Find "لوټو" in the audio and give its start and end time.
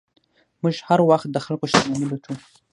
2.09-2.33